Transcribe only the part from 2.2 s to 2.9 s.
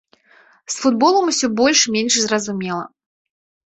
зразумела.